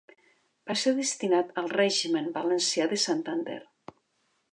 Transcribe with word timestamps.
Va 0.69 0.75
ser 0.83 0.93
destinat 0.99 1.51
al 1.63 1.69
Regiment 1.73 2.31
València 2.39 2.89
de 2.95 2.99
Santander. 3.07 3.59